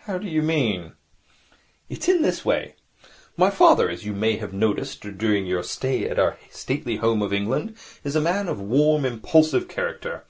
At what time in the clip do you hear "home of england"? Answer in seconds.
6.96-7.76